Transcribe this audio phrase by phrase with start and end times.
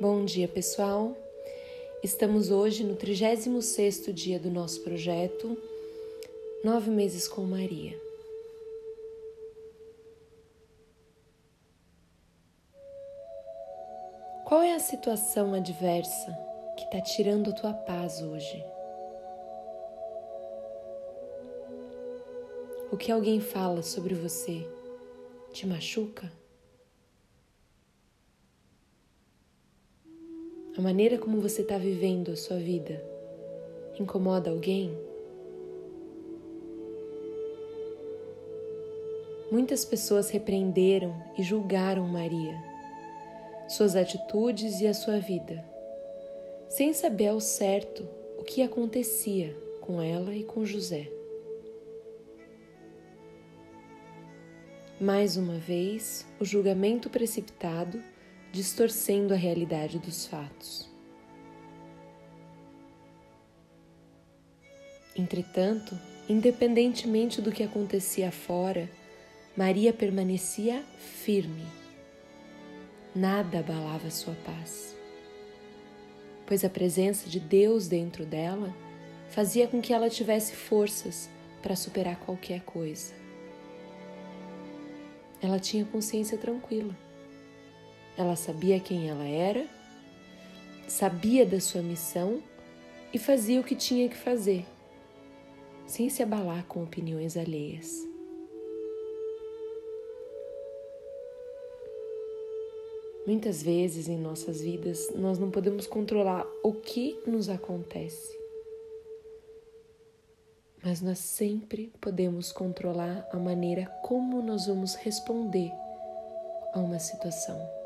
[0.00, 1.14] Bom dia, pessoal.
[2.02, 5.58] Estamos hoje no 36º dia do nosso projeto
[6.64, 8.00] Nove Meses com Maria.
[14.46, 16.34] Qual é a situação adversa
[16.78, 18.64] que está tirando a tua paz hoje?
[22.90, 24.66] O que alguém fala sobre você
[25.52, 26.39] te machuca?
[30.76, 33.04] A maneira como você está vivendo a sua vida
[33.98, 34.96] incomoda alguém?
[39.50, 42.56] Muitas pessoas repreenderam e julgaram Maria,
[43.68, 45.64] suas atitudes e a sua vida,
[46.68, 51.10] sem saber ao certo o que acontecia com ela e com José.
[55.00, 58.00] Mais uma vez, o julgamento precipitado
[58.52, 60.88] distorcendo a realidade dos fatos.
[65.16, 65.96] Entretanto,
[66.28, 68.88] independentemente do que acontecia fora,
[69.56, 71.66] Maria permanecia firme.
[73.14, 74.96] Nada abalava sua paz,
[76.46, 78.74] pois a presença de Deus dentro dela
[79.30, 81.28] fazia com que ela tivesse forças
[81.60, 83.12] para superar qualquer coisa.
[85.42, 86.94] Ela tinha consciência tranquila
[88.20, 89.66] ela sabia quem ela era,
[90.86, 92.42] sabia da sua missão
[93.14, 94.66] e fazia o que tinha que fazer,
[95.86, 98.06] sem se abalar com opiniões alheias.
[103.26, 108.38] Muitas vezes em nossas vidas nós não podemos controlar o que nos acontece,
[110.84, 115.72] mas nós sempre podemos controlar a maneira como nós vamos responder
[116.74, 117.79] a uma situação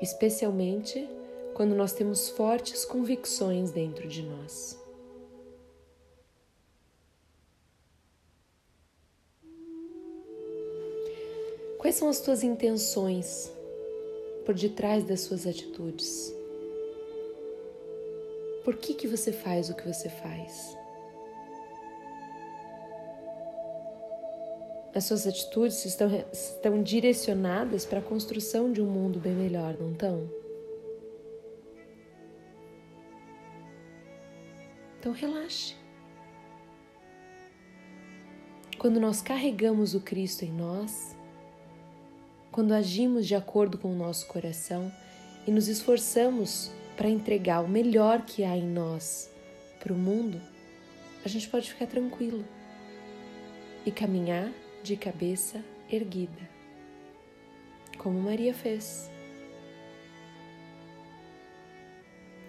[0.00, 1.08] especialmente
[1.54, 4.78] quando nós temos fortes convicções dentro de nós.
[11.78, 13.50] Quais são as tuas intenções
[14.44, 16.32] por detrás das suas atitudes?
[18.64, 20.79] Por que que você faz o que você faz?
[24.94, 29.92] As suas atitudes estão, estão direcionadas para a construção de um mundo bem melhor, não
[29.92, 30.28] estão?
[34.98, 35.74] Então relaxe.
[38.78, 41.14] Quando nós carregamos o Cristo em nós,
[42.50, 44.90] quando agimos de acordo com o nosso coração
[45.46, 49.30] e nos esforçamos para entregar o melhor que há em nós
[49.78, 50.40] para o mundo,
[51.24, 52.44] a gente pode ficar tranquilo
[53.86, 54.50] e caminhar
[54.82, 56.48] de cabeça erguida,
[57.98, 59.10] como Maria fez.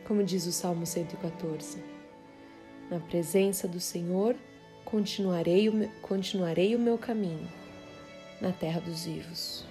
[0.07, 1.83] Como diz o Salmo 114:
[2.89, 4.35] Na presença do Senhor
[4.85, 7.49] continuarei o, continuarei o meu caminho
[8.39, 9.65] na terra dos vivos.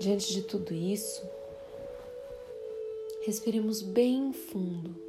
[0.00, 1.28] Diante de tudo isso,
[3.24, 5.06] respiremos bem fundo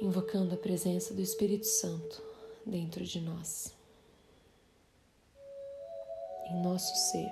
[0.00, 2.22] invocando a presença do Espírito Santo
[2.64, 3.74] dentro de nós,
[6.50, 7.30] em nosso ser.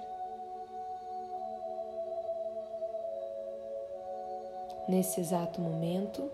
[4.88, 6.30] Nesse exato momento,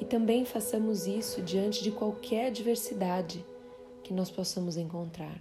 [0.00, 3.44] e também façamos isso diante de qualquer adversidade
[4.02, 5.40] que nós possamos encontrar.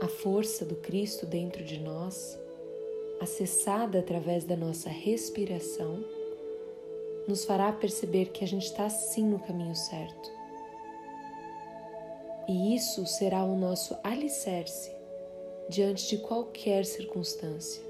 [0.00, 2.38] A força do Cristo dentro de nós
[3.20, 6.02] acessada através da nossa respiração,
[7.28, 10.30] nos fará perceber que a gente está sim no caminho certo.
[12.48, 14.90] E isso será o nosso alicerce
[15.68, 17.82] diante de qualquer circunstância.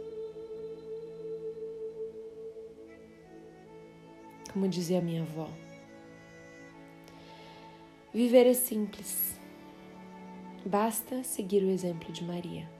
[4.53, 5.49] Como dizia minha avó,
[8.13, 9.39] viver é simples,
[10.67, 12.80] basta seguir o exemplo de Maria.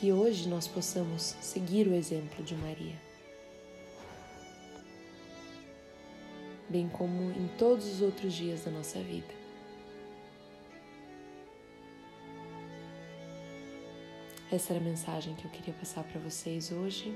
[0.00, 2.98] Que hoje nós possamos seguir o exemplo de Maria.
[6.70, 9.34] Bem como em todos os outros dias da nossa vida.
[14.50, 17.14] Essa era a mensagem que eu queria passar para vocês hoje.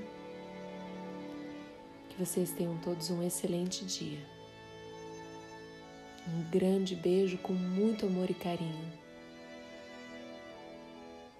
[2.09, 4.23] Que vocês tenham todos um excelente dia.
[6.27, 8.93] Um grande beijo com muito amor e carinho.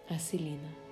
[0.10, 0.85] A Celina.